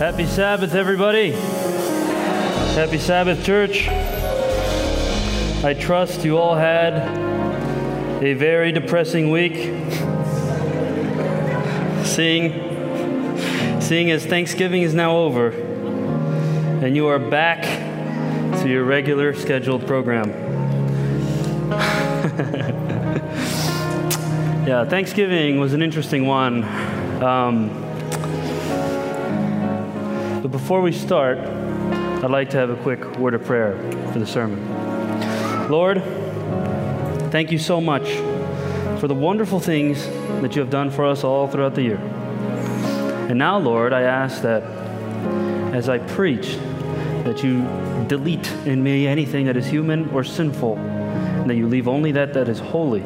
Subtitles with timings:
[0.00, 1.32] Happy Sabbath, everybody.
[2.72, 3.86] Happy Sabbath, church.
[5.62, 6.94] I trust you all had
[8.22, 9.56] a very depressing week.
[12.06, 12.50] Seeing,
[13.82, 17.62] seeing as Thanksgiving is now over and you are back
[18.62, 20.30] to your regular scheduled program.
[24.66, 26.64] yeah, Thanksgiving was an interesting one.
[27.22, 27.89] Um,
[30.70, 33.76] before we start, I'd like to have a quick word of prayer
[34.12, 35.68] for the sermon.
[35.68, 36.00] Lord,
[37.32, 38.08] thank you so much
[39.00, 40.06] for the wonderful things
[40.42, 41.96] that you have done for us all throughout the year.
[41.96, 44.62] And now, Lord, I ask that
[45.74, 46.54] as I preach,
[47.24, 47.62] that you
[48.06, 52.32] delete in me anything that is human or sinful, and that you leave only that
[52.34, 53.02] that is holy,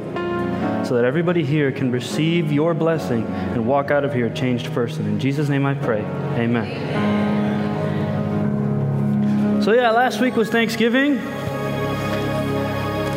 [0.84, 4.70] so that everybody here can receive your blessing and walk out of here a changed
[4.74, 5.06] person.
[5.06, 6.02] In Jesus' name I pray.
[6.36, 7.33] Amen.
[9.64, 11.16] So, yeah, last week was Thanksgiving.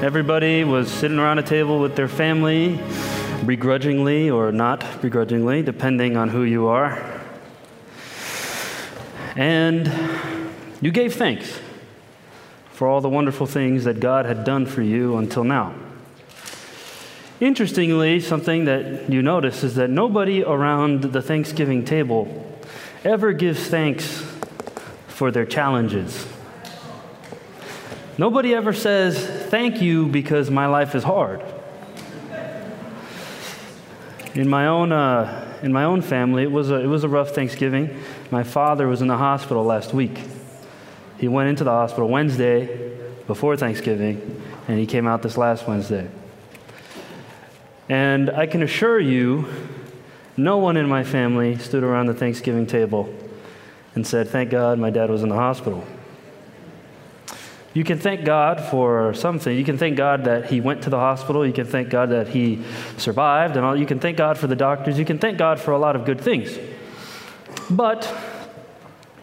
[0.01, 2.79] Everybody was sitting around a table with their family,
[3.45, 7.21] begrudgingly or not begrudgingly, depending on who you are.
[9.35, 9.91] And
[10.79, 11.59] you gave thanks
[12.71, 15.75] for all the wonderful things that God had done for you until now.
[17.41, 22.57] Interestingly, something that you notice is that nobody around the Thanksgiving table
[23.03, 24.25] ever gives thanks
[25.09, 26.25] for their challenges.
[28.17, 31.41] Nobody ever says, Thank you because my life is hard.
[34.33, 37.31] In my own, uh, in my own family, it was, a, it was a rough
[37.31, 37.99] Thanksgiving.
[38.31, 40.19] My father was in the hospital last week.
[41.17, 42.95] He went into the hospital Wednesday
[43.25, 46.09] before Thanksgiving, and he came out this last Wednesday.
[47.89, 49.47] And I can assure you,
[50.35, 53.13] no one in my family stood around the Thanksgiving table
[53.95, 55.85] and said, Thank God my dad was in the hospital.
[57.77, 59.55] You can thank God for something.
[59.55, 61.45] You can thank God that he went to the hospital.
[61.45, 62.63] You can thank God that he
[62.97, 63.55] survived.
[63.55, 63.77] And all.
[63.77, 64.97] You can thank God for the doctors.
[64.97, 66.57] You can thank God for a lot of good things.
[67.69, 68.11] But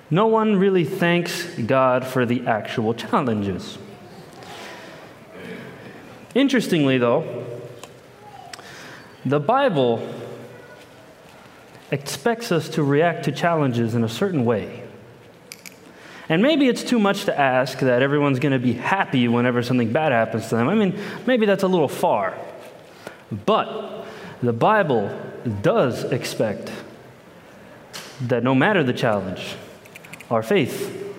[0.09, 3.77] no one really thanks God for the actual challenges.
[6.37, 7.45] Interestingly, though,
[9.27, 10.09] the Bible
[11.91, 14.84] expects us to react to challenges in a certain way.
[16.29, 19.93] And maybe it's too much to ask that everyone's going to be happy whenever something
[19.93, 20.69] bad happens to them.
[20.69, 22.35] I mean, maybe that's a little far.
[23.45, 24.07] But
[24.43, 25.17] the Bible
[25.63, 26.71] does expect
[28.23, 29.57] that no matter the challenge,
[30.31, 31.15] our faith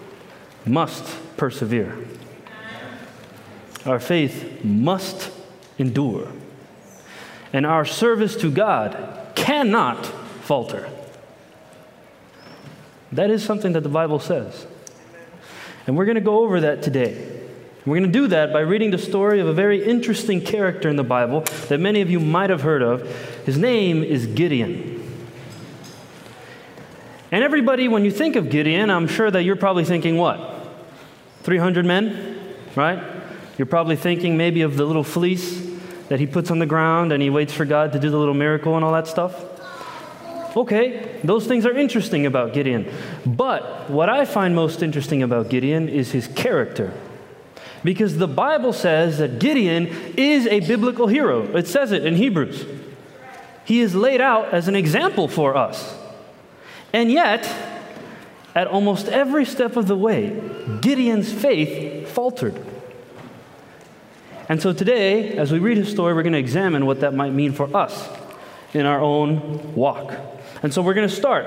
[0.65, 1.05] must
[1.37, 1.95] persevere.
[3.85, 5.31] Our faith must
[5.77, 6.31] endure.
[7.53, 10.89] And our service to God cannot falter.
[13.11, 14.65] That is something that the Bible says.
[15.87, 17.31] And we're going to go over that today.
[17.85, 20.95] We're going to do that by reading the story of a very interesting character in
[20.95, 23.07] the Bible that many of you might have heard of.
[23.45, 24.95] His name is Gideon.
[27.31, 30.67] And everybody, when you think of Gideon, I'm sure that you're probably thinking what?
[31.43, 33.03] 300 men, right?
[33.57, 35.63] You're probably thinking maybe of the little fleece
[36.09, 38.33] that he puts on the ground and he waits for God to do the little
[38.33, 39.54] miracle and all that stuff.
[40.55, 42.89] Okay, those things are interesting about Gideon.
[43.25, 46.93] But what I find most interesting about Gideon is his character.
[47.83, 51.43] Because the Bible says that Gideon is a biblical hero.
[51.55, 52.65] It says it in Hebrews.
[53.65, 55.95] He is laid out as an example for us.
[56.93, 57.51] And yet,
[58.55, 60.41] at almost every step of the way,
[60.81, 62.59] Gideon's faith faltered.
[64.47, 67.33] And so today, as we read his story, we're going to examine what that might
[67.33, 68.07] mean for us
[68.73, 70.13] in our own walk.
[70.65, 71.45] And so we're going to start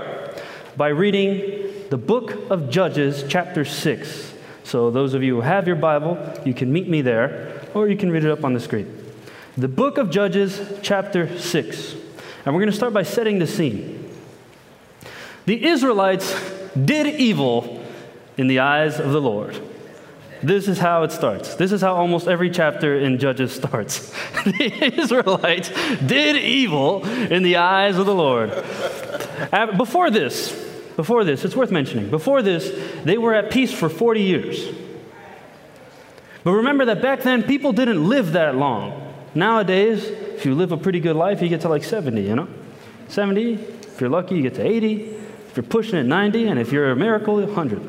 [0.76, 4.32] by reading the book of Judges, chapter 6.
[4.62, 7.96] So, those of you who have your Bible, you can meet me there, or you
[7.96, 9.12] can read it up on the screen.
[9.56, 11.94] The book of Judges, chapter 6.
[12.46, 14.08] And we're going to start by setting the scene.
[15.46, 16.32] The Israelites
[16.72, 17.84] did evil
[18.36, 19.60] in the eyes of the Lord.
[20.42, 21.56] This is how it starts.
[21.56, 24.10] This is how almost every chapter in Judges starts.
[24.44, 25.70] the Israelites
[26.06, 28.52] did evil in the eyes of the Lord.
[29.52, 30.52] Uh, before this,
[30.96, 32.11] before this, it's worth mentioning.
[32.11, 32.70] Before this,
[33.05, 34.75] they were at peace for 40 years.
[36.44, 39.14] But remember that back then, people didn't live that long.
[39.35, 42.49] Nowadays, if you live a pretty good life, you get to like 70, you know?
[43.08, 43.55] 70.
[43.55, 45.02] If you're lucky, you get to 80.
[45.49, 46.49] If you're pushing it, 90.
[46.49, 47.82] And if you're a miracle, 100.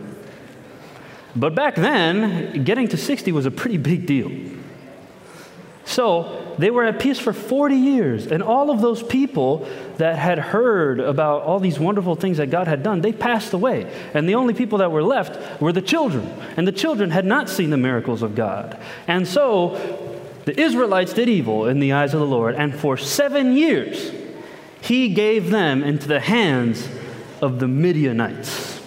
[1.36, 4.30] But back then, getting to 60 was a pretty big deal.
[5.89, 8.27] So they were at peace for 40 years.
[8.27, 12.68] And all of those people that had heard about all these wonderful things that God
[12.68, 13.91] had done, they passed away.
[14.13, 16.31] And the only people that were left were the children.
[16.57, 18.80] And the children had not seen the miracles of God.
[19.07, 22.53] And so the Israelites did evil in the eyes of the Lord.
[22.53, 24.12] And for seven years,
[24.81, 26.88] he gave them into the hands
[27.41, 28.78] of the Midianites.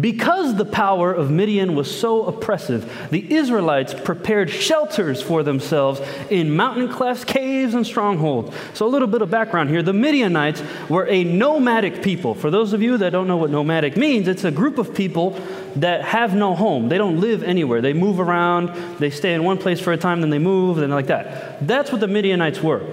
[0.00, 6.00] Because the power of Midian was so oppressive, the Israelites prepared shelters for themselves
[6.30, 8.54] in mountain clefts, caves, and strongholds.
[8.72, 9.82] So, a little bit of background here.
[9.82, 12.34] The Midianites were a nomadic people.
[12.34, 15.40] For those of you that don't know what nomadic means, it's a group of people
[15.76, 16.88] that have no home.
[16.88, 17.80] They don't live anywhere.
[17.80, 18.68] They move around,
[18.98, 21.66] they stay in one place for a time, then they move, and like that.
[21.66, 22.84] That's what the Midianites were.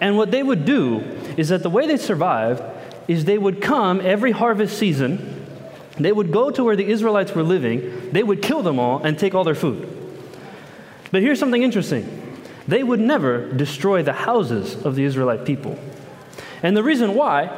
[0.00, 1.00] And what they would do
[1.36, 2.62] is that the way they survived
[3.08, 5.43] is they would come every harvest season
[5.98, 9.18] they would go to where the Israelites were living, they would kill them all and
[9.18, 9.88] take all their food.
[11.10, 12.20] But here's something interesting
[12.66, 15.78] they would never destroy the houses of the Israelite people.
[16.62, 17.50] And the reason why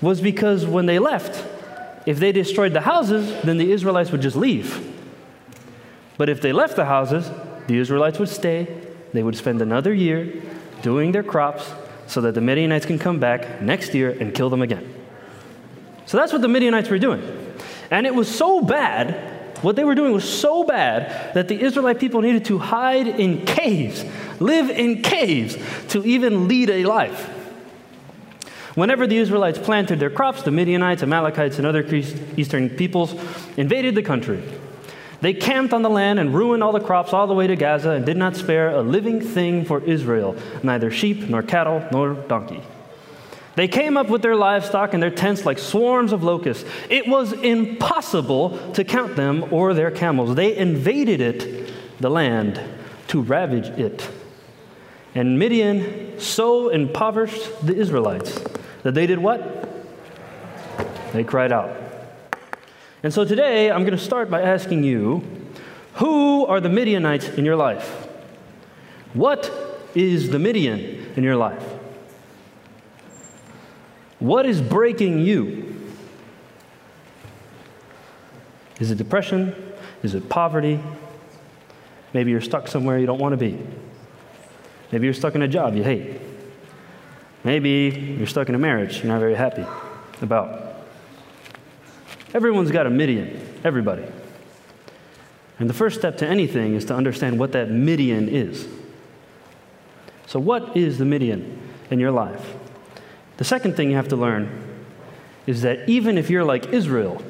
[0.00, 1.44] was because when they left,
[2.06, 4.94] if they destroyed the houses, then the Israelites would just leave.
[6.16, 7.30] But if they left the houses,
[7.66, 8.68] the Israelites would stay.
[9.12, 10.32] They would spend another year
[10.82, 11.70] doing their crops
[12.06, 14.95] so that the Midianites can come back next year and kill them again.
[16.06, 17.22] So that's what the Midianites were doing.
[17.90, 21.98] And it was so bad, what they were doing was so bad that the Israelite
[21.98, 24.04] people needed to hide in caves,
[24.40, 25.56] live in caves
[25.88, 27.32] to even lead a life.
[28.74, 31.82] Whenever the Israelites planted their crops, the Midianites, Amalekites, and other
[32.36, 33.14] eastern peoples
[33.56, 34.42] invaded the country.
[35.22, 37.92] They camped on the land and ruined all the crops all the way to Gaza
[37.92, 42.62] and did not spare a living thing for Israel, neither sheep, nor cattle, nor donkey.
[43.56, 46.64] They came up with their livestock and their tents like swarms of locusts.
[46.90, 50.34] It was impossible to count them or their camels.
[50.34, 52.60] They invaded it, the land,
[53.08, 54.08] to ravage it.
[55.14, 58.38] And Midian so impoverished the Israelites
[58.82, 59.66] that they did what?
[61.14, 61.74] They cried out.
[63.02, 65.24] And so today I'm going to start by asking you
[65.94, 68.06] who are the Midianites in your life?
[69.14, 69.50] What
[69.94, 71.75] is the Midian in your life?
[74.18, 75.90] What is breaking you?
[78.80, 79.54] Is it depression?
[80.02, 80.80] Is it poverty?
[82.12, 83.58] Maybe you're stuck somewhere you don't want to be.
[84.92, 86.20] Maybe you're stuck in a job you hate.
[87.44, 89.64] Maybe you're stuck in a marriage you're not very happy
[90.20, 90.84] about.
[92.34, 94.04] Everyone's got a Midian, everybody.
[95.58, 98.68] And the first step to anything is to understand what that Midian is.
[100.26, 101.58] So, what is the Midian
[101.90, 102.55] in your life?
[103.36, 104.50] The second thing you have to learn
[105.46, 107.22] is that even if you're like Israel,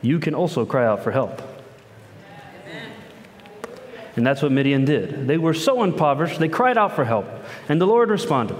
[0.00, 1.42] you can also cry out for help.
[4.16, 5.26] And that's what Midian did.
[5.26, 7.26] They were so impoverished, they cried out for help,
[7.68, 8.58] and the Lord responded.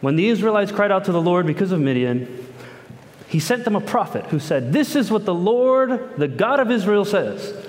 [0.00, 2.46] When the Israelites cried out to the Lord because of Midian,
[3.28, 6.70] he sent them a prophet who said, This is what the Lord, the God of
[6.70, 7.61] Israel, says.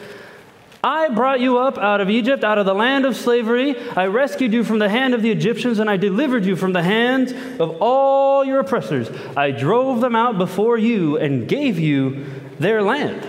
[0.83, 3.79] I brought you up out of Egypt, out of the land of slavery.
[3.95, 6.83] I rescued you from the hand of the Egyptians, and I delivered you from the
[6.83, 9.09] hands of all your oppressors.
[9.37, 12.25] I drove them out before you and gave you
[12.59, 13.25] their land.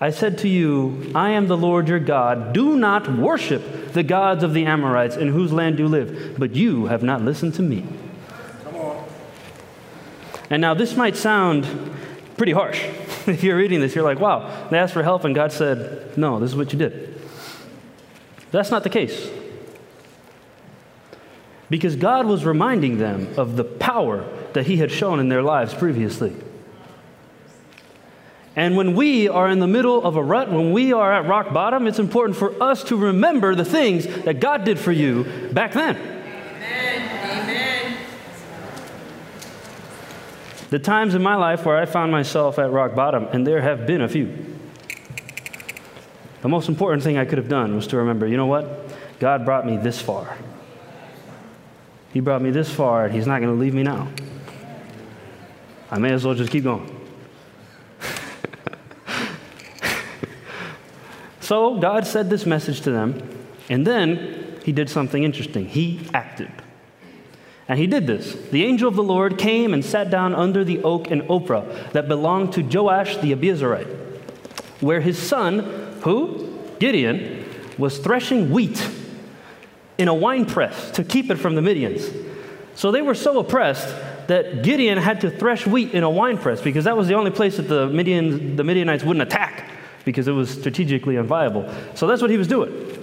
[0.00, 2.52] I said to you, I am the Lord your God.
[2.52, 6.86] Do not worship the gods of the Amorites in whose land you live, but you
[6.86, 7.86] have not listened to me.
[8.64, 9.04] Come on.
[10.50, 11.66] And now this might sound
[12.36, 12.84] pretty harsh.
[13.28, 16.38] if you're reading this, you're like, wow, they asked for help and God said, no,
[16.38, 17.20] this is what you did.
[18.52, 19.28] That's not the case.
[21.68, 25.74] Because God was reminding them of the power that He had shown in their lives
[25.74, 26.34] previously.
[28.54, 31.52] And when we are in the middle of a rut, when we are at rock
[31.52, 35.72] bottom, it's important for us to remember the things that God did for you back
[35.72, 36.15] then.
[40.70, 43.86] The times in my life where I found myself at rock bottom, and there have
[43.86, 44.56] been a few.
[46.42, 48.92] The most important thing I could have done was to remember you know what?
[49.18, 50.36] God brought me this far.
[52.12, 54.08] He brought me this far, and He's not going to leave me now.
[55.90, 56.92] I may as well just keep going.
[61.40, 65.66] so God said this message to them, and then He did something interesting.
[65.66, 66.50] He acted.
[67.68, 68.34] And he did this.
[68.50, 72.06] The angel of the Lord came and sat down under the oak in Ophrah that
[72.06, 73.88] belonged to Joash the Abiezrite,
[74.80, 75.60] where his son,
[76.02, 76.60] who?
[76.78, 77.44] Gideon,
[77.78, 78.88] was threshing wheat
[79.98, 82.24] in a winepress to keep it from the Midians.
[82.74, 83.88] So they were so oppressed
[84.28, 87.56] that Gideon had to thresh wheat in a winepress because that was the only place
[87.56, 89.70] that the, Midian, the Midianites wouldn't attack
[90.04, 91.72] because it was strategically unviable.
[91.96, 92.95] So that's what he was doing.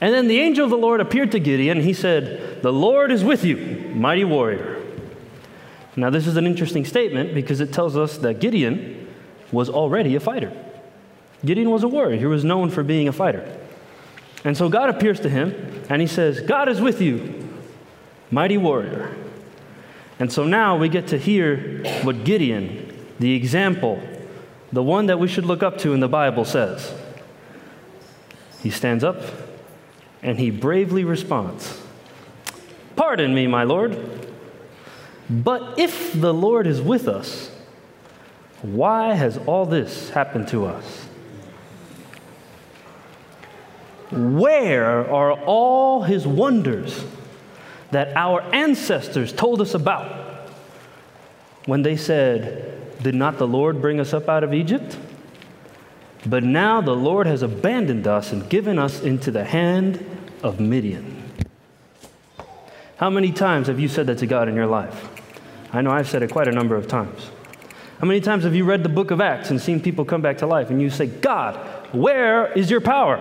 [0.00, 3.12] And then the angel of the Lord appeared to Gideon, and he said, The Lord
[3.12, 3.56] is with you,
[3.94, 4.82] mighty warrior.
[5.94, 9.08] Now, this is an interesting statement because it tells us that Gideon
[9.52, 10.52] was already a fighter.
[11.44, 13.58] Gideon was a warrior, he was known for being a fighter.
[14.44, 17.48] And so God appears to him, and he says, God is with you,
[18.30, 19.14] mighty warrior.
[20.18, 24.02] And so now we get to hear what Gideon, the example,
[24.72, 26.94] the one that we should look up to in the Bible, says.
[28.62, 29.22] He stands up
[30.22, 31.80] and he bravely responds
[32.96, 33.98] Pardon me, my Lord,
[35.28, 37.50] but if the Lord is with us,
[38.62, 41.06] why has all this happened to us?
[44.10, 47.04] Where are all his wonders
[47.90, 50.50] that our ancestors told us about
[51.66, 54.98] when they said, Did not the Lord bring us up out of Egypt?
[56.26, 60.04] But now the Lord has abandoned us and given us into the hand
[60.42, 61.22] of Midian.
[62.96, 65.08] How many times have you said that to God in your life?
[65.72, 67.30] I know I've said it quite a number of times.
[67.98, 70.38] How many times have you read the book of Acts and seen people come back
[70.38, 71.56] to life and you say, God,
[71.94, 73.18] where is your power?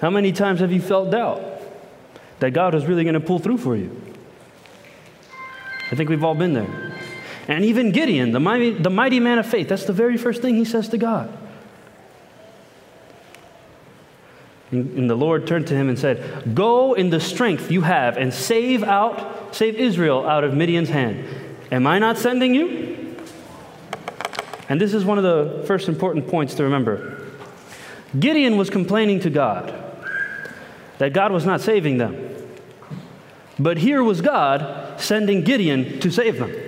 [0.00, 1.42] How many times have you felt doubt
[2.40, 4.00] that God is really going to pull through for you?
[5.90, 6.91] I think we've all been there.
[7.52, 10.54] And even Gideon, the mighty, the mighty man of faith, that's the very first thing
[10.56, 11.30] he says to God.
[14.70, 18.32] And the Lord turned to him and said, Go in the strength you have and
[18.32, 21.26] save out, save Israel out of Midian's hand.
[21.70, 23.18] Am I not sending you?
[24.70, 27.20] And this is one of the first important points to remember.
[28.18, 29.78] Gideon was complaining to God
[30.96, 32.34] that God was not saving them.
[33.58, 36.61] But here was God sending Gideon to save them.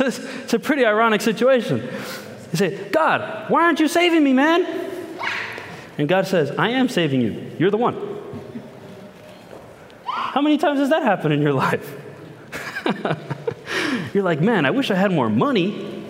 [0.00, 1.88] it's a pretty ironic situation.
[2.52, 4.88] You say, God, why aren't you saving me, man?
[5.98, 7.50] And God says, I am saving you.
[7.58, 7.96] You're the one.
[10.06, 11.96] How many times has that happened in your life?
[14.14, 16.04] You're like, man, I wish I had more money.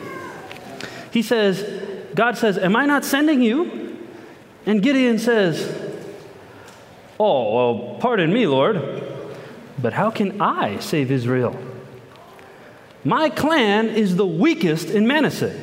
[1.11, 1.63] He says,
[2.13, 3.97] God says, am I not sending you?
[4.67, 5.80] And Gideon says,
[7.23, 8.81] Oh, well, pardon me, Lord,
[9.79, 11.55] but how can I save Israel?
[13.03, 15.55] My clan is the weakest in Manasseh,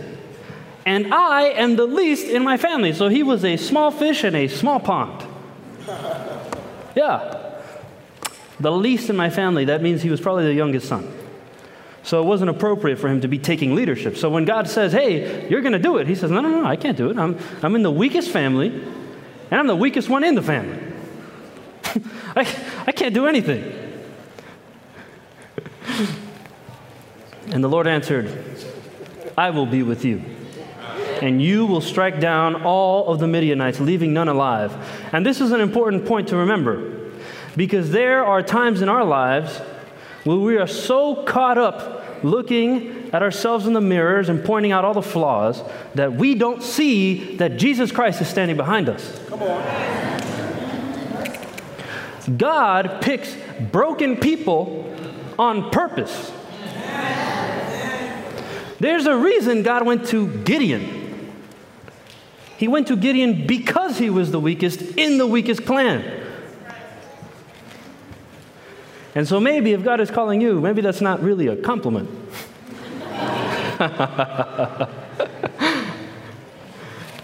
[0.87, 2.93] and I am the least in my family.
[2.93, 5.27] So he was a small fish in a small pond.
[6.95, 7.59] Yeah.
[8.61, 11.13] The least in my family, that means he was probably the youngest son.
[12.05, 14.17] So it wasn't appropriate for him to be taking leadership.
[14.17, 16.65] So when God says, hey, you're going to do it, he says, no, no, no,
[16.65, 17.19] I can't do it.
[17.19, 20.85] I'm, I'm in the weakest family, and I'm the weakest one in the family.
[22.37, 23.63] I, I can't do anything.
[27.51, 28.45] and the Lord answered,
[29.37, 30.23] I will be with you.
[31.23, 34.75] And you will strike down all of the Midianites, leaving none alive.
[35.13, 37.11] And this is an important point to remember
[37.57, 39.59] because there are times in our lives
[40.25, 44.85] where we are so caught up looking at ourselves in the mirrors and pointing out
[44.85, 45.63] all the flaws
[45.95, 49.21] that we don't see that Jesus Christ is standing behind us.
[49.29, 50.08] Come on.
[52.37, 53.35] God picks
[53.71, 54.95] broken people
[55.39, 56.33] on purpose.
[58.81, 61.33] There's a reason God went to Gideon.
[62.57, 66.27] He went to Gideon because he was the weakest in the weakest clan.
[69.15, 72.09] And so maybe if God is calling you, maybe that's not really a compliment.
[73.79, 74.89] but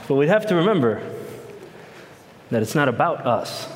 [0.08, 1.02] we have to remember
[2.50, 3.73] that it's not about us.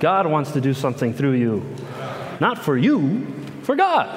[0.00, 1.76] God wants to do something through you.
[2.40, 3.26] Not for you,
[3.62, 4.08] for God.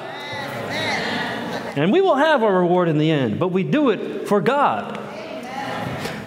[1.76, 5.00] And we will have our reward in the end, but we do it for God.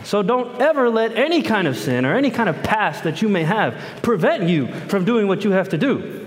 [0.04, 3.28] So don't ever let any kind of sin or any kind of past that you
[3.28, 6.26] may have prevent you from doing what you have to do.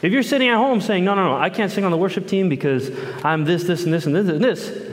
[0.00, 2.26] If you're sitting at home saying, no, no, no, I can't sing on the worship
[2.26, 2.90] team because
[3.24, 4.90] I'm this, this, and this, and this, and this,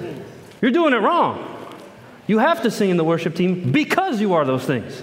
[0.62, 1.52] you're doing it wrong.
[2.28, 5.02] You have to sing in the worship team because you are those things.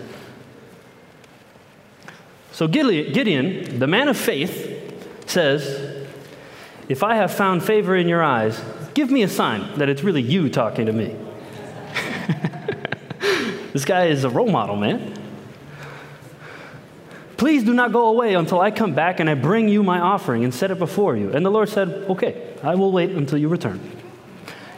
[2.52, 4.68] So Gideon, the man of faith,
[5.26, 6.06] says,
[6.88, 10.20] If I have found favor in your eyes, give me a sign that it's really
[10.20, 11.16] you talking to me.
[13.72, 15.18] this guy is a role model, man.
[17.38, 20.44] Please do not go away until I come back and I bring you my offering
[20.44, 21.32] and set it before you.
[21.32, 23.80] And the Lord said, Okay, I will wait until you return.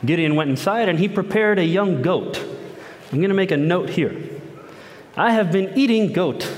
[0.05, 2.39] Gideon went inside and he prepared a young goat.
[3.11, 4.17] I'm going to make a note here.
[5.17, 6.49] I have been eating goat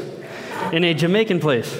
[0.73, 1.75] in a Jamaican place.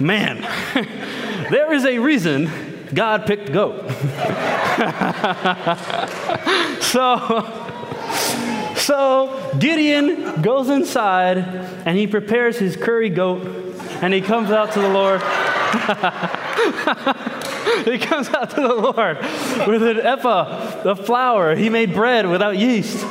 [0.00, 0.40] Man,
[1.50, 2.50] there is a reason
[2.94, 3.90] God picked goat.
[6.80, 7.44] so,
[8.76, 13.46] so Gideon goes inside and he prepares his curry goat
[14.00, 15.20] and he comes out to the Lord.
[17.84, 19.18] he comes out to the Lord
[19.68, 21.54] with an ephah of flour.
[21.54, 23.04] He made bread without yeast.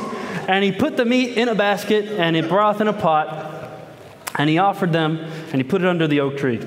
[0.48, 3.48] And he put the meat in a basket and a broth in a pot.
[4.36, 6.60] And he offered them and he put it under the oak tree.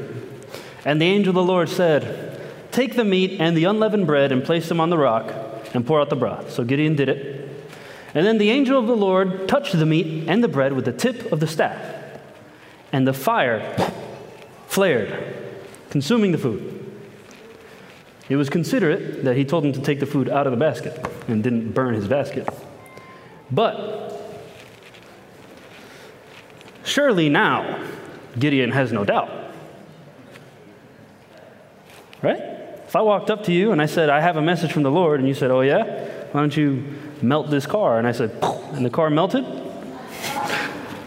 [0.86, 4.44] And the angel of the Lord said, Take the meat and the unleavened bread and
[4.44, 5.34] place them on the rock
[5.74, 6.52] and pour out the broth.
[6.52, 7.50] So Gideon did it.
[8.14, 10.94] And then the angel of the Lord touched the meat and the bread with the
[10.94, 11.80] tip of the staff.
[12.92, 13.76] And the fire
[14.68, 15.36] flared,
[15.90, 16.73] consuming the food.
[18.30, 21.06] It was considerate that he told him to take the food out of the basket
[21.28, 22.48] and didn't burn his basket.
[23.52, 24.12] But
[26.86, 27.86] surely now
[28.40, 29.30] Gideon has no doubt.
[32.22, 32.42] Right?
[32.88, 34.92] If I walked up to you and I said, I have a message from the
[34.92, 35.84] Lord, and you said, Oh, yeah?
[36.32, 36.84] Why don't you
[37.22, 38.00] melt this car?
[38.00, 39.46] And I said, and the car melted?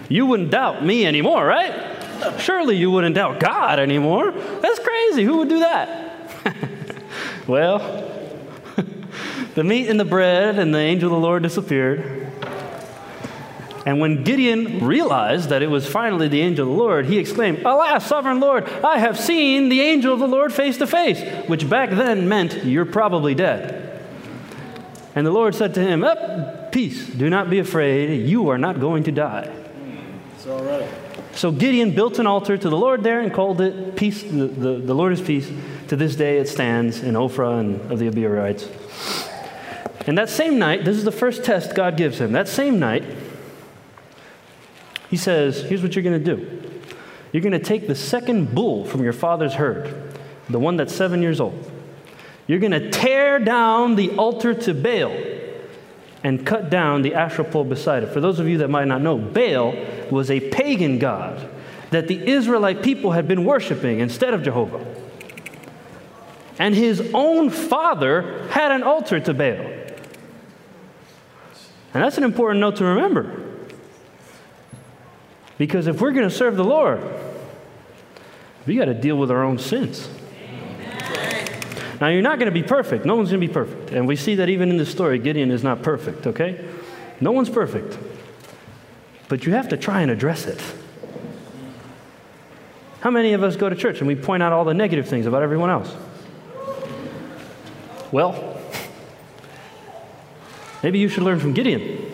[0.08, 1.96] You wouldn't doubt me anymore, right?
[2.38, 4.30] Surely you wouldn't doubt God anymore.
[4.30, 5.24] That's crazy.
[5.24, 6.05] Who would do that?
[7.46, 7.78] Well,
[9.54, 12.26] the meat and the bread and the angel of the Lord disappeared.
[13.86, 17.60] And when Gideon realized that it was finally the angel of the Lord, he exclaimed,
[17.60, 21.70] Alas, sovereign Lord, I have seen the angel of the Lord face to face, which
[21.70, 24.02] back then meant you're probably dead.
[25.14, 28.80] And the Lord said to him, Up, peace, do not be afraid, you are not
[28.80, 29.50] going to die.
[30.34, 31.05] It's all right.
[31.36, 34.78] So Gideon built an altar to the Lord there and called it peace, the, the,
[34.78, 35.50] the Lord is peace.
[35.88, 38.66] To this day it stands in Ophrah and of the Abiezrites.
[40.08, 42.32] And that same night, this is the first test God gives him.
[42.32, 43.04] That same night,
[45.10, 46.82] he says, Here's what you're going to do.
[47.32, 50.18] You're going to take the second bull from your father's herd,
[50.48, 51.70] the one that's seven years old.
[52.46, 55.12] You're going to tear down the altar to Baal
[56.26, 58.08] and cut down the Asherah pole beside it.
[58.08, 59.76] For those of you that might not know, Baal
[60.10, 61.48] was a pagan god
[61.92, 64.84] that the Israelite people had been worshiping instead of Jehovah.
[66.58, 69.66] And his own father had an altar to Baal.
[71.94, 73.44] And that's an important note to remember.
[75.58, 77.04] Because if we're going to serve the Lord,
[78.66, 80.08] we got to deal with our own sins.
[82.00, 83.04] Now, you're not going to be perfect.
[83.04, 83.90] No one's going to be perfect.
[83.90, 86.62] And we see that even in the story, Gideon is not perfect, okay?
[87.20, 87.98] No one's perfect.
[89.28, 90.60] But you have to try and address it.
[93.00, 95.26] How many of us go to church and we point out all the negative things
[95.26, 95.94] about everyone else?
[98.12, 98.60] Well,
[100.82, 102.12] maybe you should learn from Gideon.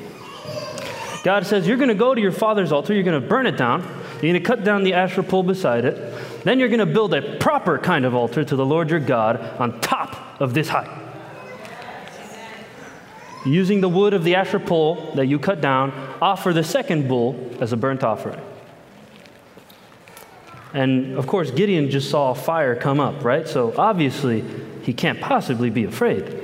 [1.25, 3.57] God says, You're going to go to your father's altar, you're going to burn it
[3.57, 3.83] down,
[4.15, 6.12] you're going to cut down the Asherah pole beside it,
[6.45, 9.37] then you're going to build a proper kind of altar to the Lord your God
[9.61, 10.91] on top of this height.
[13.45, 17.51] Using the wood of the Asherah pole that you cut down, offer the second bull
[17.61, 18.41] as a burnt offering.
[20.75, 23.47] And of course, Gideon just saw fire come up, right?
[23.47, 24.45] So obviously,
[24.83, 26.39] he can't possibly be afraid.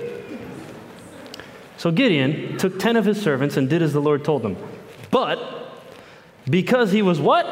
[1.77, 4.57] So Gideon took 10 of his servants and did as the Lord told him.
[5.11, 5.39] But
[6.51, 7.47] because he was what?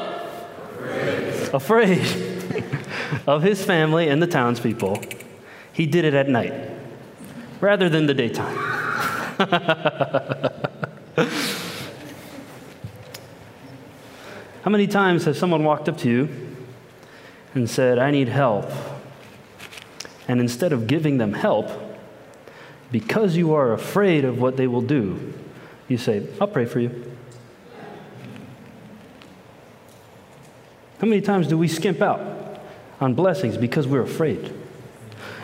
[1.54, 2.00] Afraid.
[2.00, 2.35] Afraid
[3.26, 5.00] of his family and the townspeople,
[5.72, 6.54] he did it at night
[7.60, 8.56] rather than the daytime.
[14.62, 16.28] How many times has someone walked up to you
[17.54, 18.70] and said, I need help?
[20.28, 21.70] And instead of giving them help,
[22.90, 25.34] because you are afraid of what they will do,
[25.88, 27.12] you say, I'll pray for you.
[30.98, 32.35] How many times do we skimp out
[33.00, 34.52] on blessings because we're afraid?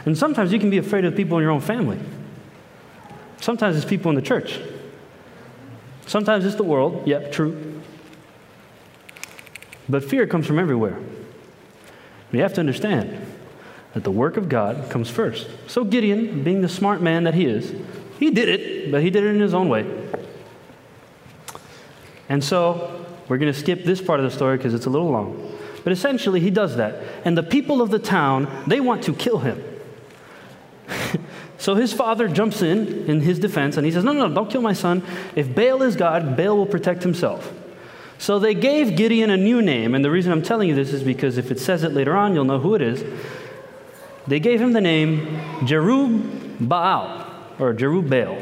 [0.05, 1.99] And sometimes you can be afraid of people in your own family.
[3.41, 4.61] Sometimes it's people in the church.
[6.07, 7.07] Sometimes it's the world.
[7.07, 7.81] Yep, true.
[9.89, 10.99] But fear comes from everywhere.
[12.31, 13.27] We have to understand
[13.95, 15.49] that the work of God comes first.
[15.67, 17.75] So Gideon, being the smart man that he is,
[18.19, 19.87] he did it, but he did it in his own way.
[22.29, 25.11] And so we're going to skip this part of the story because it's a little
[25.11, 25.59] long.
[25.85, 27.03] But essentially, he does that.
[27.25, 29.63] And the people of the town, they want to kill him.
[31.59, 34.51] so his father jumps in in his defense and he says, No, no, no, don't
[34.51, 35.03] kill my son.
[35.35, 37.53] If Baal is God, Baal will protect himself.
[38.19, 39.95] So they gave Gideon a new name.
[39.95, 42.35] And the reason I'm telling you this is because if it says it later on,
[42.35, 43.05] you'll know who it is.
[44.29, 47.27] They gave him the name Jerub Baal
[47.59, 48.41] or Jerub Baal.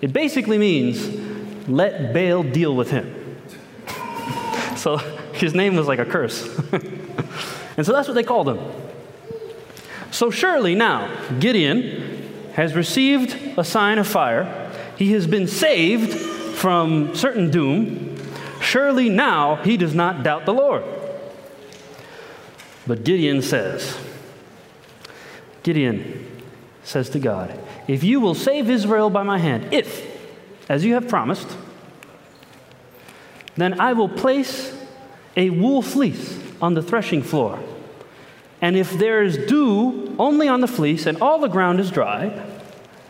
[0.00, 1.08] It basically means
[1.68, 3.38] let Baal deal with him.
[4.76, 4.98] so
[5.34, 6.46] his name was like a curse.
[7.76, 8.58] and so that's what they called him.
[10.10, 14.70] So surely now, Gideon has received a sign of fire.
[14.96, 18.14] He has been saved from certain doom
[18.64, 20.82] Surely now he does not doubt the Lord.
[22.86, 23.98] But Gideon says,
[25.62, 26.42] Gideon
[26.82, 30.06] says to God, If you will save Israel by my hand, if,
[30.68, 31.56] as you have promised,
[33.56, 34.73] then I will place
[35.36, 37.58] a wool fleece on the threshing floor.
[38.60, 42.46] And if there is dew only on the fleece and all the ground is dry,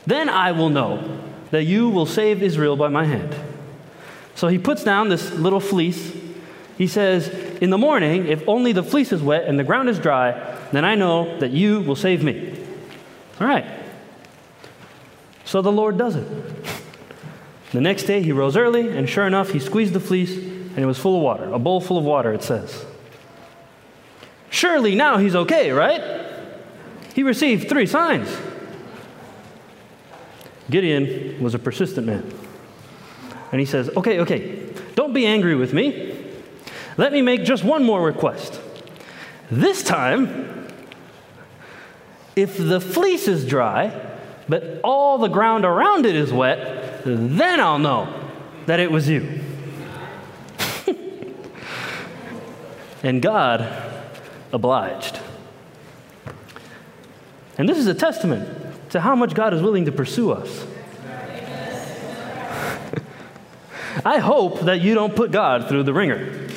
[0.06, 3.34] then I will know that you will save Israel by my hand.
[4.34, 6.12] So he puts down this little fleece.
[6.76, 7.28] He says,
[7.60, 10.84] In the morning, if only the fleece is wet and the ground is dry, then
[10.84, 12.58] I know that you will save me.
[13.40, 13.64] All right.
[15.44, 16.26] So the Lord does it.
[17.70, 20.36] The next day he rose early, and sure enough, he squeezed the fleece,
[20.74, 21.52] and it was full of water.
[21.52, 22.84] A bowl full of water, it says.
[24.50, 26.26] Surely now he's okay, right?
[27.14, 28.28] He received three signs.
[30.70, 32.32] Gideon was a persistent man.
[33.52, 36.16] And he says, Okay, okay, don't be angry with me.
[36.96, 38.60] Let me make just one more request.
[39.50, 40.68] This time,
[42.34, 43.92] if the fleece is dry,
[44.48, 48.12] but all the ground around it is wet, then I'll know
[48.66, 49.43] that it was you.
[53.04, 53.70] And God
[54.50, 55.20] obliged.
[57.58, 58.48] And this is a testament
[58.90, 60.66] to how much God is willing to pursue us.
[64.06, 66.48] I hope that you don't put God through the wringer.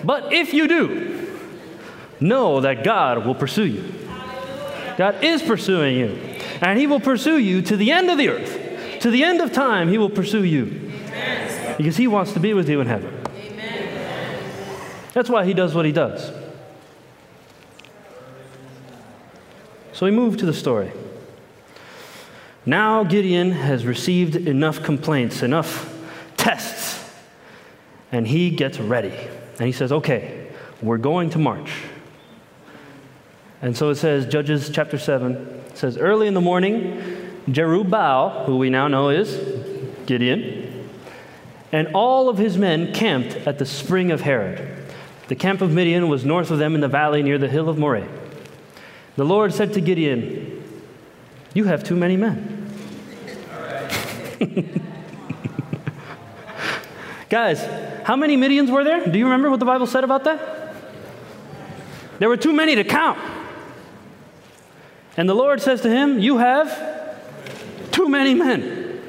[0.04, 1.30] but if you do,
[2.18, 3.94] know that God will pursue you.
[4.96, 6.18] God is pursuing you,
[6.60, 9.00] and He will pursue you to the end of the earth.
[9.02, 10.90] To the end of time, He will pursue you.
[11.76, 13.17] Because He wants to be with you in heaven.
[15.18, 16.30] That's why He does what He does.
[19.92, 20.92] So we move to the story.
[22.64, 25.92] Now Gideon has received enough complaints, enough
[26.36, 27.12] tests,
[28.12, 29.12] and he gets ready.
[29.58, 31.72] And he says, Okay, we're going to march.
[33.60, 38.70] And so it says, Judges chapter 7 says, Early in the morning, Jerubbaal, who we
[38.70, 39.34] now know is
[40.06, 40.88] Gideon,
[41.72, 44.77] and all of his men camped at the spring of Harod.
[45.28, 47.78] The camp of Midian was north of them in the valley near the hill of
[47.78, 48.08] Moreh.
[49.16, 50.64] The Lord said to Gideon,
[51.54, 52.64] You have too many men.
[57.28, 57.62] Guys,
[58.04, 59.06] how many Midians were there?
[59.06, 60.74] Do you remember what the Bible said about that?
[62.18, 63.18] There were too many to count.
[65.16, 67.12] And the Lord says to him, You have
[67.92, 69.00] too many men.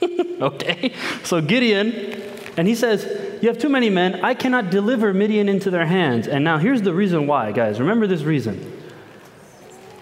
[0.40, 0.94] okay?
[1.24, 2.22] So Gideon,
[2.56, 4.24] and he says, You have too many men.
[4.24, 6.28] I cannot deliver Midian into their hands.
[6.28, 7.80] And now here's the reason why, guys.
[7.80, 8.78] Remember this reason.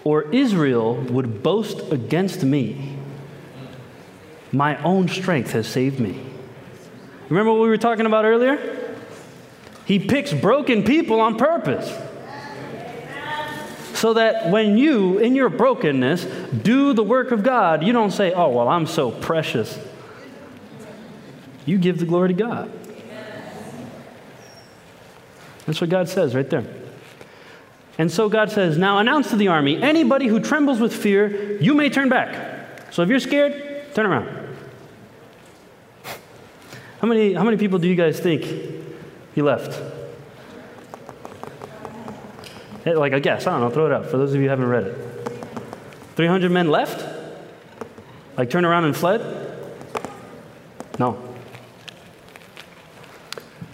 [0.03, 2.97] Or Israel would boast against me
[4.51, 6.19] my own strength has saved me.
[7.29, 8.95] Remember what we were talking about earlier?
[9.85, 11.95] He picks broken people on purpose.
[13.93, 18.31] So that when you, in your brokenness, do the work of God, you don't say,
[18.31, 19.77] oh, well, I'm so precious.
[21.65, 22.71] You give the glory to God.
[25.69, 26.65] That's what God says right there.
[27.99, 31.75] And so God says, Now announce to the army anybody who trembles with fear, you
[31.75, 32.91] may turn back.
[32.91, 34.57] So if you're scared, turn around.
[37.01, 38.45] How many, how many people do you guys think
[39.35, 39.79] he left?
[42.83, 44.69] Like a guess, I don't know, throw it out for those of you who haven't
[44.69, 44.97] read it.
[46.15, 47.05] 300 men left?
[48.35, 49.21] Like turn around and fled?
[50.97, 51.28] No.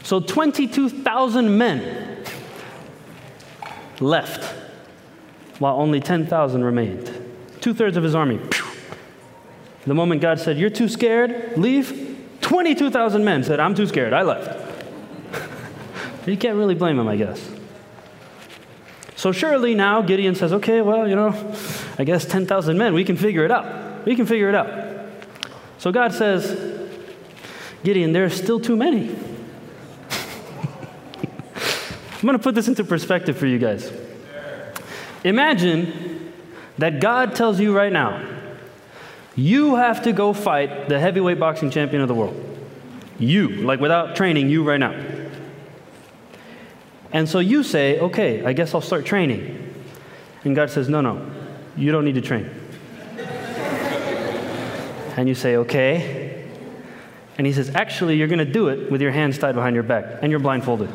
[0.05, 2.23] So 22,000 men
[3.99, 4.53] left,
[5.57, 7.11] while only 10,000 remained.
[7.59, 8.39] Two thirds of his army.
[9.87, 14.21] The moment God said, You're too scared, leave, 22,000 men said, I'm too scared, I
[14.21, 14.55] left.
[16.27, 17.49] you can't really blame him, I guess.
[19.15, 21.55] So surely now Gideon says, Okay, well, you know,
[21.97, 24.05] I guess 10,000 men, we can figure it out.
[24.05, 24.69] We can figure it out.
[25.79, 26.85] So God says,
[27.83, 29.15] Gideon, there are still too many.
[32.25, 33.91] I'm going to put this into perspective for you guys.
[35.23, 36.33] Imagine
[36.79, 38.27] that God tells you right now,
[39.35, 42.35] you have to go fight the heavyweight boxing champion of the world.
[43.19, 44.99] You, like without training, you right now.
[47.11, 49.85] And so you say, okay, I guess I'll start training.
[50.43, 51.31] And God says, no, no,
[51.77, 52.49] you don't need to train.
[55.15, 56.49] and you say, okay.
[57.37, 59.83] And He says, actually, you're going to do it with your hands tied behind your
[59.83, 60.89] back and you're blindfolded.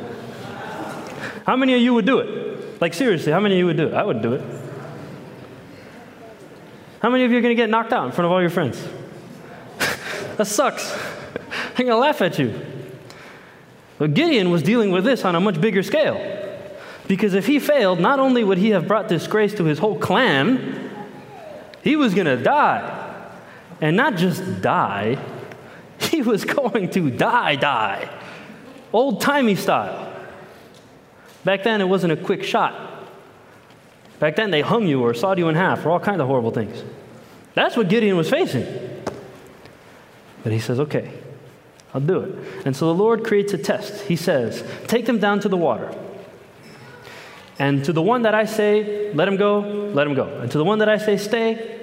[1.47, 2.81] How many of you would do it?
[2.81, 3.95] Like, seriously, how many of you would do it?
[3.95, 4.43] I wouldn't do it.
[7.01, 8.51] How many of you are going to get knocked out in front of all your
[8.51, 8.83] friends?
[10.37, 10.93] that sucks.
[11.77, 12.59] I'm going to laugh at you.
[13.99, 16.39] But Gideon was dealing with this on a much bigger scale.
[17.07, 20.91] Because if he failed, not only would he have brought disgrace to his whole clan,
[21.83, 23.27] he was going to die.
[23.81, 25.19] And not just die,
[25.99, 28.09] he was going to die, die.
[28.93, 30.10] Old timey style.
[31.45, 33.09] Back then, it wasn't a quick shot.
[34.19, 36.51] Back then, they hung you or sawed you in half or all kinds of horrible
[36.51, 36.83] things.
[37.55, 38.67] That's what Gideon was facing.
[40.43, 41.11] But he says, okay,
[41.95, 42.67] I'll do it.
[42.67, 44.03] And so the Lord creates a test.
[44.03, 45.95] He says, take them down to the water.
[47.59, 50.25] And to the one that I say, let him go, let him go.
[50.41, 51.79] And to the one that I say, stay,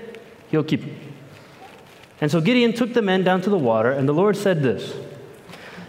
[0.50, 1.00] he'll keep him.
[2.20, 4.96] And so Gideon took the men down to the water, and the Lord said this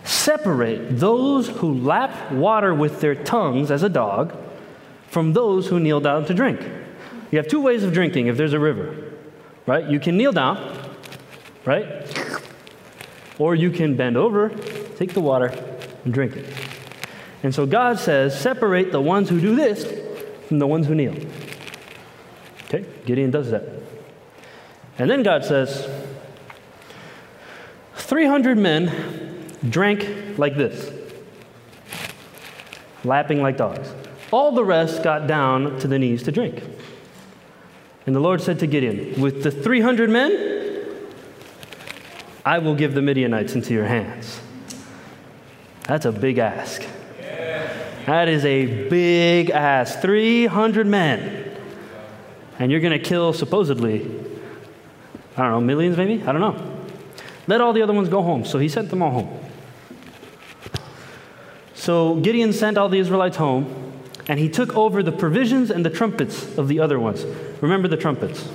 [0.09, 4.35] Separate those who lap water with their tongues as a dog
[5.09, 6.62] from those who kneel down to drink.
[7.31, 9.12] You have two ways of drinking if there's a river,
[9.66, 9.87] right?
[9.87, 10.57] You can kneel down,
[11.66, 11.87] right?
[13.38, 14.49] Or you can bend over,
[14.97, 15.53] take the water,
[16.07, 16.47] and drink it.
[17.42, 19.85] And so God says, separate the ones who do this
[20.49, 21.16] from the ones who kneel.
[22.64, 23.64] Okay, Gideon does that.
[24.97, 25.87] And then God says,
[27.97, 29.28] 300 men
[29.68, 30.92] drank like this,
[33.05, 33.92] lapping like dogs.
[34.31, 36.62] All the rest got down to the knees to drink.
[38.07, 40.87] And the Lord said to Gideon, With the 300 men,
[42.44, 44.40] I will give the Midianites into your hands.
[45.83, 46.83] That's a big ask.
[48.07, 50.01] That is a big ask.
[50.01, 51.55] 300 men.
[52.59, 54.01] And you're going to kill, supposedly,
[55.37, 56.23] I don't know, millions maybe?
[56.23, 56.87] I don't know.
[57.47, 58.44] Let all the other ones go home.
[58.44, 59.38] So he sent them all home.
[61.88, 63.64] So Gideon sent all the Israelites home
[64.29, 67.24] and he took over the provisions and the trumpets of the other ones.
[67.62, 68.46] Remember the trumpets.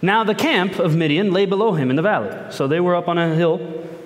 [0.00, 2.52] Now, the camp of Midian lay below him in the valley.
[2.52, 3.58] So they were up on a hill.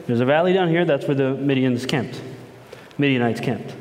[0.07, 0.87] There's a valley down here.
[0.87, 2.22] That's where the Midians camped.
[2.96, 3.74] Midianites camped.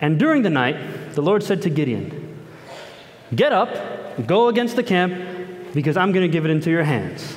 [0.00, 2.42] And during the night, the Lord said to Gideon,
[3.34, 7.36] Get up, go against the camp, because I'm going to give it into your hands.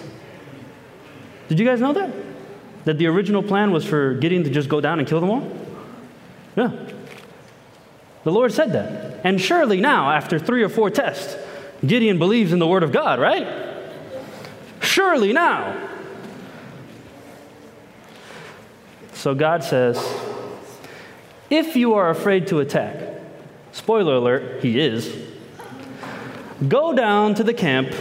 [1.49, 2.34] Did you guys know that?
[2.85, 5.51] That the original plan was for Gideon to just go down and kill them all?
[6.55, 6.71] Yeah.
[8.23, 9.21] The Lord said that.
[9.23, 11.35] And surely now, after three or four tests,
[11.85, 13.47] Gideon believes in the Word of God, right?
[14.81, 15.89] Surely now.
[19.13, 19.97] So God says,
[21.49, 23.21] if you are afraid to attack,
[23.71, 25.15] spoiler alert, he is,
[26.67, 27.93] go down to the camp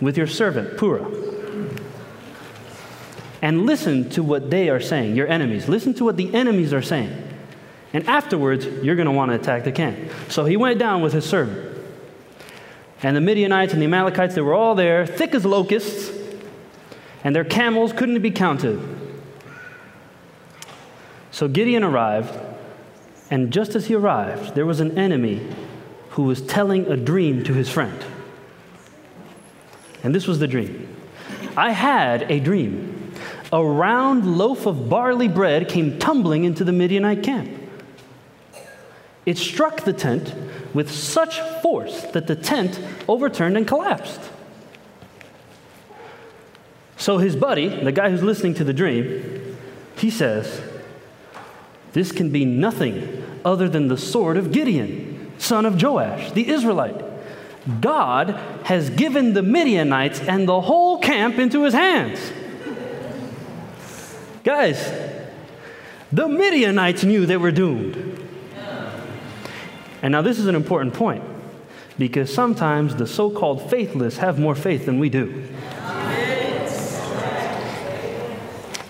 [0.00, 1.27] with your servant, Purah,
[3.40, 5.68] and listen to what they are saying, your enemies.
[5.68, 7.24] Listen to what the enemies are saying.
[7.92, 9.98] And afterwards, you're going to want to attack the camp.
[10.28, 11.76] So he went down with his servant.
[13.02, 16.10] And the Midianites and the Amalekites, they were all there, thick as locusts,
[17.22, 18.80] and their camels couldn't be counted.
[21.30, 22.36] So Gideon arrived,
[23.30, 25.46] and just as he arrived, there was an enemy
[26.10, 28.04] who was telling a dream to his friend.
[30.02, 30.96] And this was the dream
[31.56, 32.97] I had a dream.
[33.52, 37.50] A round loaf of barley bread came tumbling into the Midianite camp.
[39.24, 40.34] It struck the tent
[40.74, 44.20] with such force that the tent overturned and collapsed.
[46.96, 49.56] So his buddy, the guy who's listening to the dream,
[49.96, 50.60] he says,
[51.92, 57.04] This can be nothing other than the sword of Gideon, son of Joash, the Israelite.
[57.80, 58.30] God
[58.64, 62.18] has given the Midianites and the whole camp into his hands.
[64.44, 64.92] Guys,
[66.12, 68.26] the Midianites knew they were doomed.
[70.00, 71.24] And now, this is an important point
[71.98, 75.48] because sometimes the so called faithless have more faith than we do.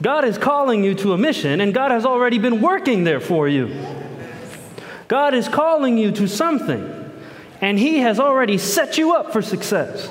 [0.01, 3.49] God is calling you to a mission, and God has already been working there for
[3.49, 3.85] you.
[5.09, 7.13] God is calling you to something,
[7.61, 10.09] and He has already set you up for success.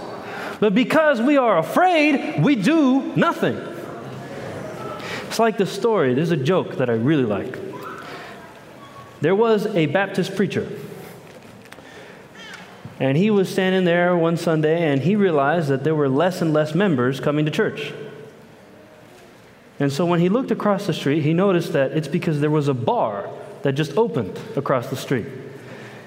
[0.60, 3.77] But because we are afraid, we do nothing.
[5.28, 7.58] It's like the story, there's a joke that I really like.
[9.22, 10.68] There was a Baptist preacher,
[13.00, 16.54] and he was standing there one Sunday, and he realized that there were less and
[16.54, 17.94] less members coming to church.
[19.80, 22.68] And so when he looked across the street, he noticed that it's because there was
[22.68, 23.30] a bar
[23.62, 25.28] that just opened across the street.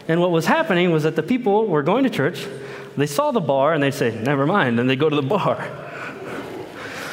[0.09, 2.47] And what was happening was that the people were going to church,
[2.97, 5.69] they saw the bar, and they say, Never mind, and they go to the bar.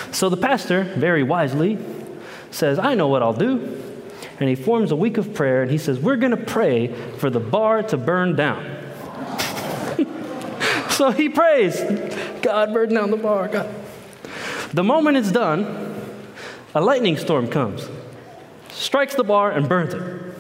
[0.10, 1.78] So the pastor, very wisely,
[2.52, 3.84] says, I know what I'll do.
[4.40, 7.30] And he forms a week of prayer, and he says, We're going to pray for
[7.30, 8.64] the bar to burn down.
[10.90, 11.82] so he prays,
[12.42, 13.48] God, burn down the bar.
[13.48, 13.74] God.
[14.74, 15.96] The moment it's done,
[16.76, 17.88] a lightning storm comes,
[18.70, 20.34] strikes the bar, and burns it.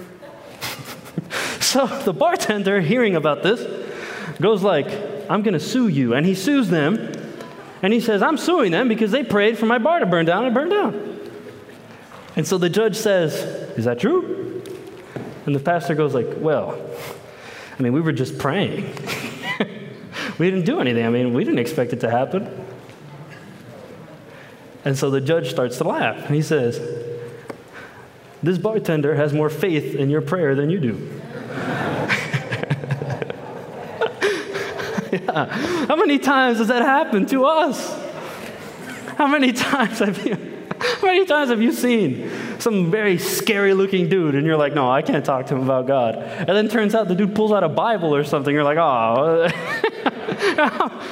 [1.61, 3.65] so the bartender, hearing about this,
[4.39, 4.87] goes like,
[5.29, 6.13] I'm going to sue you.
[6.13, 7.13] And he sues them.
[7.81, 10.45] And he says, I'm suing them because they prayed for my bar to burn down
[10.45, 11.16] and burn down.
[12.37, 13.33] And so the judge says,
[13.77, 14.61] Is that true?
[15.47, 16.79] And the pastor goes like, Well,
[17.77, 18.83] I mean, we were just praying.
[20.37, 21.03] we didn't do anything.
[21.03, 22.65] I mean, we didn't expect it to happen.
[24.85, 26.27] And so the judge starts to laugh.
[26.27, 26.79] And he says,
[28.43, 30.91] This bartender has more faith in your prayer than you do.
[35.11, 35.45] yeah.
[35.87, 37.99] How many times has that happened to us?
[39.17, 40.56] How many times have you?
[40.79, 44.89] How many times have you seen some very scary looking dude and you're like, no,
[44.89, 46.15] I can't talk to him about God?
[46.15, 48.53] And then turns out the dude pulls out a Bible or something.
[48.53, 49.49] You're like, oh.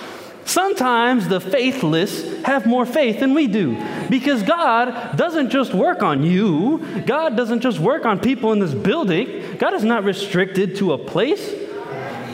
[0.46, 3.76] Sometimes the faithless have more faith than we do
[4.10, 8.74] because God doesn't just work on you, God doesn't just work on people in this
[8.74, 9.58] building.
[9.58, 11.52] God is not restricted to a place,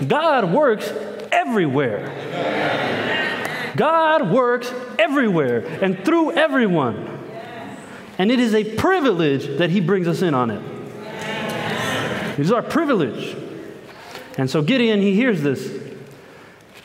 [0.08, 0.91] God works
[1.32, 2.12] everywhere.
[3.76, 7.11] God works everywhere and through everyone.
[8.17, 10.62] And it is a privilege that He brings us in on it.
[12.34, 13.36] It is our privilege.
[14.38, 15.80] And so Gideon, he hears this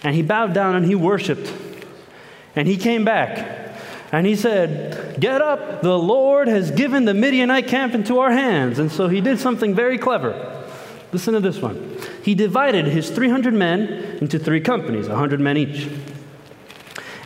[0.02, 1.52] and he bowed down and he worshiped.
[2.54, 3.74] And he came back
[4.12, 8.78] and he said, Get up, the Lord has given the Midianite camp into our hands.
[8.78, 10.64] And so he did something very clever.
[11.12, 11.96] Listen to this one.
[12.22, 15.88] He divided his 300 men into three companies, 100 men each.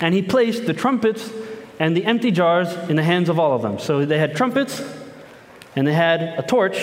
[0.01, 1.31] And he placed the trumpets
[1.81, 3.81] and the empty jars in the hands of all of them.
[3.81, 4.81] So they had trumpets
[5.75, 6.77] and they had a torch,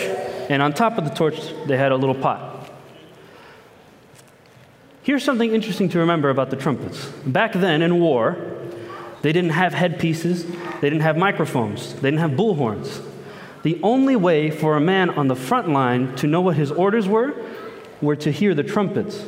[0.50, 2.70] and on top of the torch, they had a little pot.
[5.04, 7.06] Here's something interesting to remember about the trumpets.
[7.26, 8.38] Back then in war,
[9.22, 13.04] they didn't have headpieces, they didn't have microphones, they didn't have bullhorns.
[13.64, 17.08] The only way for a man on the front line to know what his orders
[17.08, 17.36] were
[18.02, 19.24] were to hear the trumpets,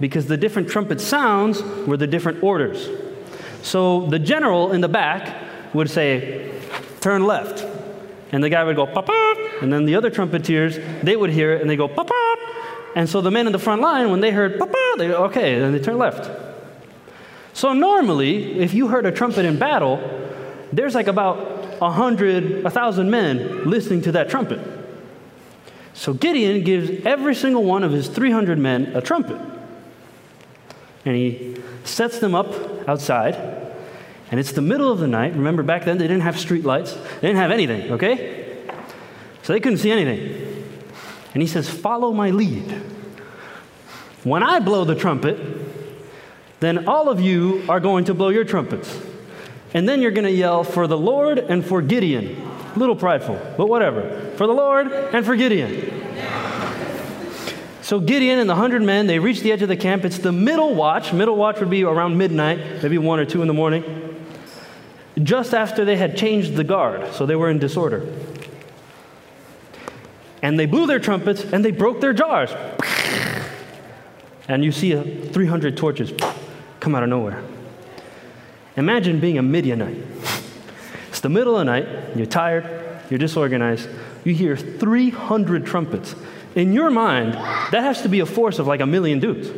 [0.00, 2.88] because the different trumpet sounds were the different orders.
[3.62, 6.52] So the general in the back would say,
[7.00, 7.66] Turn left.
[8.30, 9.58] And the guy would go, Papa.
[9.60, 12.32] And then the other trumpeters, they would hear it and they go, Papa.
[12.94, 15.58] And so the men in the front line, when they heard papa, they go, okay,
[15.58, 16.30] then they turn left.
[17.54, 19.98] So normally, if you heard a trumpet in battle,
[20.72, 24.60] there's like about a hundred, a thousand men listening to that trumpet.
[25.94, 29.38] So Gideon gives every single one of his 300 men a trumpet.
[31.04, 33.34] And he sets them up outside.
[34.30, 35.34] And it's the middle of the night.
[35.34, 38.64] Remember, back then they didn't have street lights, they didn't have anything, okay?
[39.42, 40.64] So they couldn't see anything.
[41.34, 42.70] And he says, Follow my lead.
[44.24, 45.38] When I blow the trumpet,
[46.60, 48.96] then all of you are going to blow your trumpets.
[49.74, 52.36] And then you're going to yell for the Lord and for Gideon.
[52.74, 54.32] A little prideful, but whatever.
[54.36, 56.01] For the Lord and for Gideon.
[57.92, 60.06] So Gideon and the hundred men, they reach the edge of the camp.
[60.06, 61.12] It's the middle watch.
[61.12, 63.84] Middle watch would be around midnight, maybe one or two in the morning.
[65.22, 68.10] Just after they had changed the guard, so they were in disorder
[70.40, 72.48] and they blew their trumpets and they broke their jars.
[74.48, 76.14] And you see a 300 torches
[76.80, 77.44] come out of nowhere.
[78.78, 79.98] Imagine being a Midianite.
[81.10, 83.86] It's the middle of the night, you're tired, you're disorganized,
[84.24, 86.14] you hear 300 trumpets.
[86.54, 89.50] In your mind, that has to be a force of like a million dudes.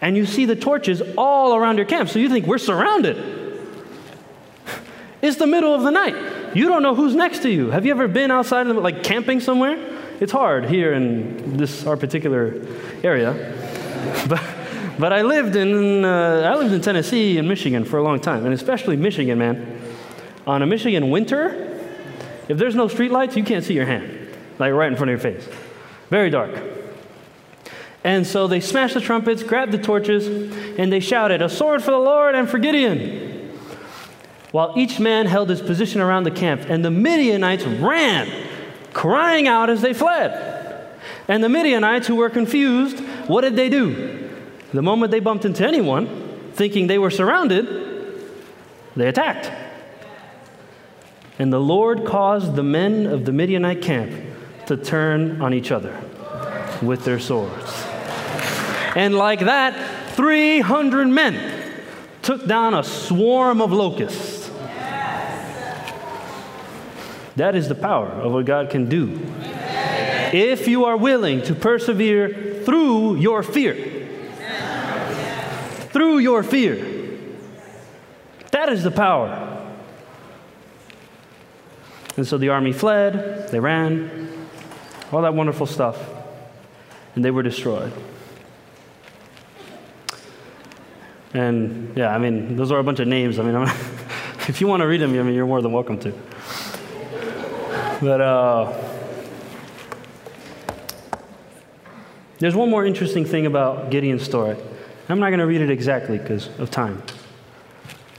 [0.00, 3.40] And you see the torches all around your camp, so you think we're surrounded.
[5.22, 6.56] It's the middle of the night.
[6.56, 7.70] You don't know who's next to you.
[7.70, 9.78] Have you ever been outside, the, like camping somewhere?
[10.20, 12.54] It's hard here in this our particular
[13.02, 13.32] area,
[14.28, 14.42] but
[14.98, 18.44] but I lived in uh, I lived in Tennessee and Michigan for a long time,
[18.44, 19.80] and especially Michigan, man.
[20.46, 21.78] On a Michigan winter,
[22.48, 24.21] if there's no streetlights, you can't see your hand,
[24.58, 25.48] like right in front of your face.
[26.10, 26.50] Very dark.
[28.04, 30.26] And so they smashed the trumpets, grabbed the torches,
[30.78, 33.50] and they shouted, A sword for the Lord and for Gideon.
[34.50, 38.30] While each man held his position around the camp, and the Midianites ran,
[38.92, 40.50] crying out as they fled.
[41.28, 44.30] And the Midianites, who were confused, what did they do?
[44.72, 47.66] The moment they bumped into anyone, thinking they were surrounded,
[48.96, 49.50] they attacked.
[51.38, 54.12] And the Lord caused the men of the Midianite camp
[54.66, 55.96] to turn on each other
[56.82, 57.84] with their swords.
[58.94, 61.72] And like that, 300 men
[62.20, 64.50] took down a swarm of locusts.
[67.36, 69.18] That is the power of what God can do.
[70.32, 73.74] If you are willing to persevere through your fear,
[75.90, 76.76] through your fear,
[78.50, 79.48] that is the power.
[82.16, 84.21] And so the army fled, they ran,
[85.12, 85.98] all that wonderful stuff,
[87.14, 87.92] and they were destroyed.
[91.34, 93.38] And yeah, I mean, those are a bunch of names.
[93.38, 93.54] I mean,
[94.48, 96.12] if you want to read them, I mean, you're more than welcome to.
[98.00, 98.72] But uh,
[102.38, 104.56] there's one more interesting thing about Gideon's story.
[105.08, 107.02] I'm not going to read it exactly because of time.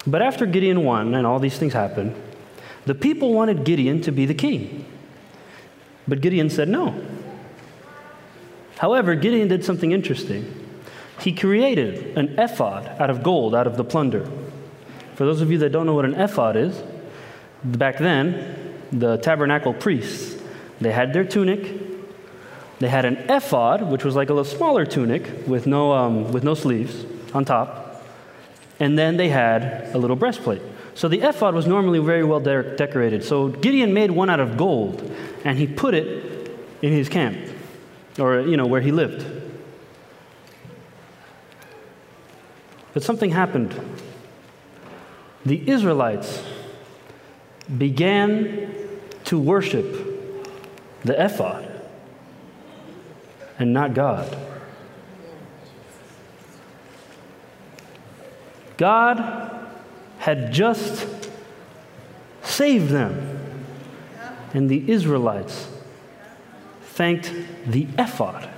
[0.05, 2.15] But after Gideon won and all these things happened,
[2.85, 4.85] the people wanted Gideon to be the king.
[6.07, 6.99] But Gideon said no.
[8.77, 10.59] However, Gideon did something interesting.
[11.19, 14.29] He created an ephod out of gold, out of the plunder.
[15.15, 16.81] For those of you that don't know what an ephod is,
[17.63, 20.41] back then, the tabernacle priests,
[20.81, 21.81] they had their tunic.
[22.79, 26.43] They had an ephod, which was like a little smaller tunic with no, um, with
[26.43, 28.03] no sleeves on top.
[28.79, 30.61] And then they had a little breastplate.
[30.95, 33.23] So the ephod was normally very well de- decorated.
[33.23, 35.09] So Gideon made one out of gold,
[35.43, 37.37] and he put it in his camp,
[38.19, 39.25] or you know where he lived.
[42.93, 43.73] But something happened.
[45.45, 46.43] The Israelites
[47.77, 48.73] began
[49.25, 49.85] to worship
[51.03, 51.69] the ephod
[53.59, 54.37] and not God.
[58.77, 59.69] God
[60.19, 61.07] had just
[62.41, 63.22] saved them.
[64.53, 65.67] And the Israelites
[66.81, 67.33] thanked
[67.65, 68.49] the ephod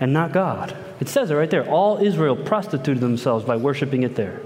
[0.00, 0.76] and not God.
[1.00, 1.68] It says it right there.
[1.68, 4.40] All Israel prostituted themselves by worshiping it there.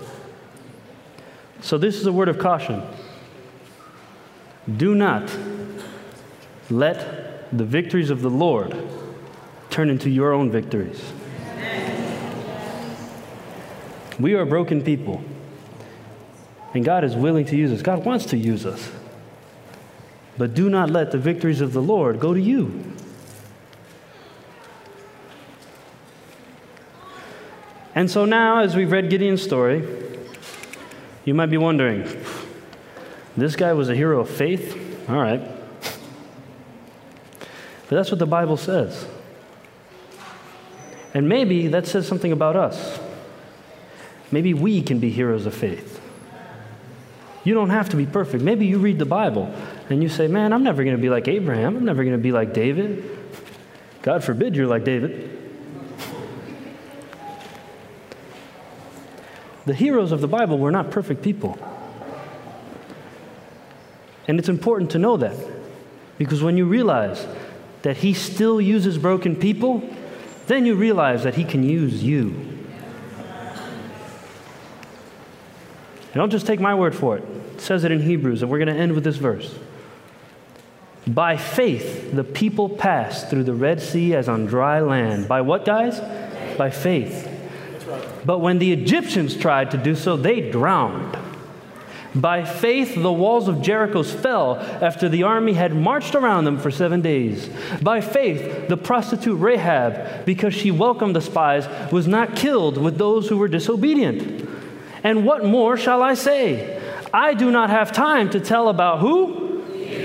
[1.62, 2.82] So, this is a word of caution.
[4.76, 5.34] Do not
[6.70, 8.76] let the victories of the Lord
[9.70, 11.03] turn into your own victories.
[14.18, 15.22] We are broken people.
[16.74, 17.82] And God is willing to use us.
[17.82, 18.91] God wants to use us.
[20.39, 22.84] But do not let the victories of the Lord go to you.
[27.95, 29.82] And so now, as we've read Gideon's story,
[31.24, 32.07] you might be wondering
[33.37, 35.09] this guy was a hero of faith?
[35.09, 35.41] All right.
[37.89, 39.07] But that's what the Bible says.
[41.14, 42.99] And maybe that says something about us.
[44.30, 46.01] Maybe we can be heroes of faith.
[47.45, 48.43] You don't have to be perfect.
[48.43, 49.55] Maybe you read the Bible
[49.89, 51.76] and you say, Man, I'm never going to be like Abraham.
[51.76, 53.18] I'm never going to be like David.
[54.03, 55.32] God forbid you're like David.
[59.66, 61.59] The heroes of the Bible were not perfect people.
[64.28, 65.37] And it's important to know that
[66.18, 67.26] because when you realize
[67.82, 69.82] that He still uses broken people,
[70.47, 72.53] then you realize that He can use you.
[76.14, 77.24] don't just take my word for it.
[77.55, 79.55] It says it in Hebrews, and we're going to end with this verse.
[81.07, 85.28] By faith, the people passed through the Red Sea as on dry land.
[85.28, 86.00] By what, guys?
[86.57, 87.32] By faith.
[88.24, 91.16] But when the Egyptians tried to do so, they drowned.
[92.16, 96.70] By faith, the walls of Jericho fell after the army had marched around them for
[96.70, 97.50] seven days.
[97.82, 103.28] By faith, the prostitute Rahab, because she welcomed the spies, was not killed with those
[103.28, 104.48] who were disobedient.
[105.04, 106.82] And what more shall I say?
[107.12, 109.62] I do not have time to tell about who?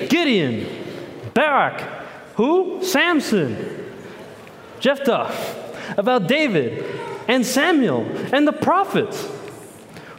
[0.09, 0.80] Gideon,
[1.33, 1.81] Barak,
[2.35, 2.83] who?
[2.83, 3.93] Samson,
[4.79, 6.85] Jephthah, about David
[7.27, 9.29] and Samuel and the prophets,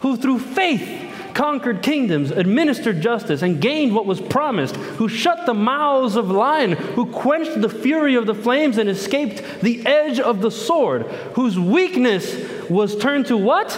[0.00, 1.02] who through faith
[1.34, 6.78] conquered kingdoms, administered justice, and gained what was promised, who shut the mouths of lions,
[6.94, 11.02] who quenched the fury of the flames and escaped the edge of the sword,
[11.34, 12.36] whose weakness
[12.68, 13.70] was turned to what?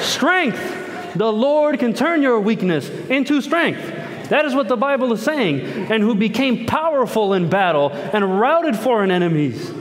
[0.00, 1.14] Strength.
[1.14, 4.05] The Lord can turn your weakness into strength.
[4.28, 5.60] That is what the Bible is saying.
[5.90, 9.72] And who became powerful in battle and routed foreign enemies.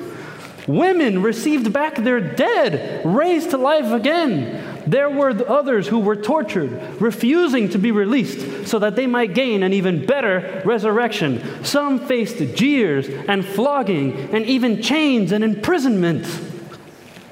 [0.67, 4.81] Women received back their dead, raised to life again.
[4.87, 9.63] There were others who were tortured, refusing to be released so that they might gain
[9.63, 11.63] an even better resurrection.
[11.63, 16.27] Some faced jeers and flogging and even chains and imprisonment.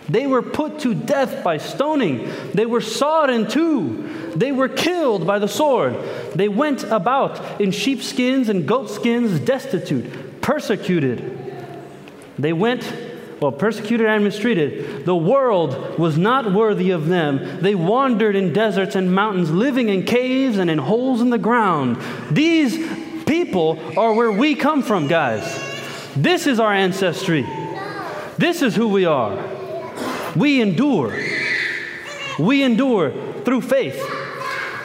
[0.10, 2.30] They were put to death by stoning.
[2.54, 4.13] They were sawed in two.
[4.36, 5.96] They were killed by the sword.
[6.36, 11.40] They went about in sheepskins and goatskins, destitute, persecuted.
[12.38, 12.92] They went
[13.44, 15.06] well, persecuted and mistreated.
[15.06, 17.60] The world was not worthy of them.
[17.60, 21.98] They wandered in deserts and mountains, living in caves and in holes in the ground.
[22.32, 22.78] These
[23.26, 25.44] people are where we come from, guys.
[26.16, 27.46] This is our ancestry.
[28.38, 29.38] This is who we are.
[30.38, 31.14] We endure.
[32.40, 33.12] We endure
[33.44, 34.02] through faith.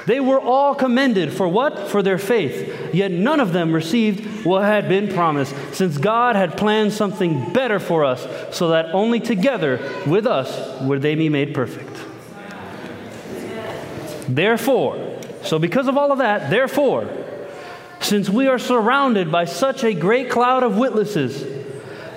[0.08, 1.90] They were all commended for what?
[1.90, 2.94] For their faith.
[2.94, 7.78] Yet none of them received what had been promised, since God had planned something better
[7.78, 11.94] for us, so that only together with us would they be made perfect.
[14.30, 17.06] Therefore, so because of all of that, therefore,
[18.00, 21.44] since we are surrounded by such a great cloud of witnesses,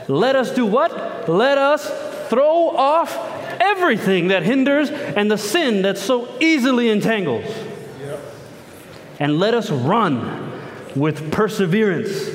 [0.07, 1.27] let us do what?
[1.27, 1.89] Let us
[2.29, 3.17] throw off
[3.59, 7.53] everything that hinders and the sin that so easily entangles
[9.22, 10.51] and let us run
[10.95, 12.28] with perseverance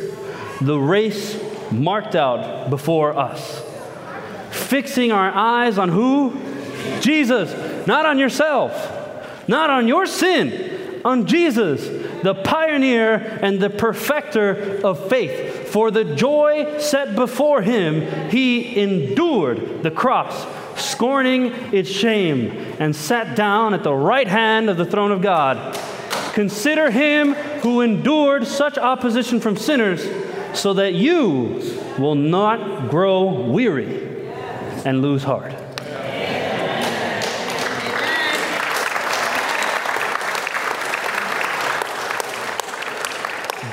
[0.61, 1.37] the race
[1.73, 3.61] marked out before us.
[4.53, 6.41] Fixing our eyes on who?
[7.01, 7.53] Jesus,
[7.89, 11.89] not on yourself, not on your sin, on Jesus,
[12.23, 15.69] the pioneer and the perfecter of faith.
[15.71, 20.47] For the joy set before him, he endured the cross,
[20.81, 25.77] scorning its shame, and sat down at the right hand of the throne of God.
[26.37, 27.33] Consider him
[27.63, 30.07] who endured such opposition from sinners,
[30.53, 31.63] so that you
[31.99, 34.29] will not grow weary
[34.85, 35.55] and lose heart.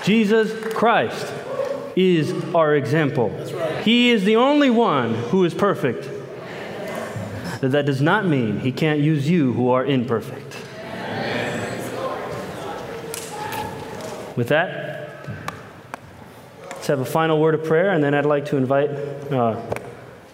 [0.05, 1.33] Jesus Christ
[1.97, 3.29] is our example.
[3.83, 6.09] He is the only one who is perfect.
[7.59, 10.42] That does not mean he can't use you who are imperfect.
[14.35, 15.27] With that,
[16.71, 18.89] let's have a final word of prayer, and then I'd like to invite
[19.31, 19.61] uh,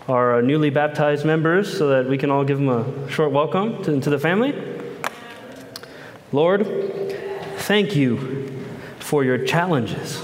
[0.08, 4.00] our newly baptized members so that we can all give them a short welcome to,
[4.00, 4.56] to the family.
[6.32, 6.66] Lord,
[7.58, 8.66] thank you
[9.00, 10.24] for your challenges.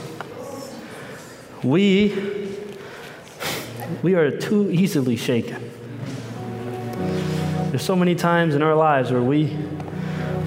[1.62, 2.58] We,
[4.04, 5.70] we are too easily shaken.
[7.72, 9.58] There's so many times in our lives where we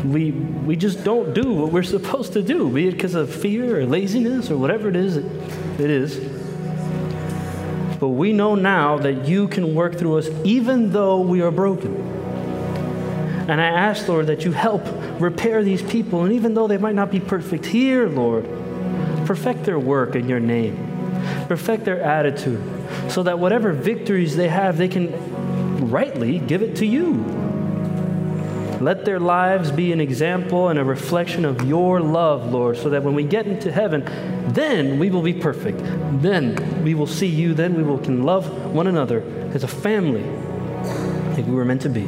[0.04, 3.80] we, we just don't do what we're supposed to do, be it because of fear
[3.80, 5.24] or laziness or whatever it is it,
[5.80, 6.16] it is.
[7.98, 11.96] But we know now that you can work through us even though we are broken.
[13.48, 14.82] And I ask, Lord, that you help
[15.20, 16.22] repair these people.
[16.24, 18.44] And even though they might not be perfect here, Lord,
[19.26, 20.76] perfect their work in your name,
[21.48, 22.62] perfect their attitude,
[23.08, 27.47] so that whatever victories they have, they can rightly give it to you.
[28.80, 33.02] Let their lives be an example and a reflection of your love, Lord, so that
[33.02, 34.04] when we get into heaven,
[34.52, 35.78] then we will be perfect.
[36.22, 37.54] Then we will see you.
[37.54, 39.22] Then we will can love one another
[39.52, 40.22] as a family
[41.32, 42.04] like we were meant to be.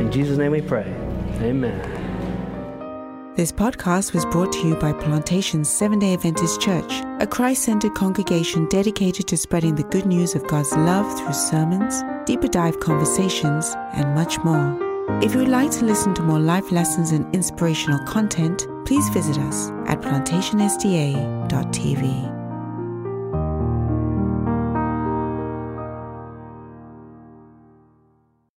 [0.00, 0.84] In Jesus' name we pray.
[1.40, 1.98] Amen.
[3.34, 7.94] This podcast was brought to you by Plantation Seven day Adventist Church, a Christ centered
[7.94, 13.74] congregation dedicated to spreading the good news of God's love through sermons, deeper dive conversations,
[13.94, 14.87] and much more.
[15.22, 19.36] If you would like to listen to more life lessons and inspirational content, please visit
[19.38, 22.37] us at plantationsda.tv.